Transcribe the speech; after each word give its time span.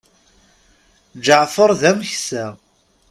Ǧeɛfer 1.25 1.71
d 1.79 1.81
ameksa. 1.91 2.45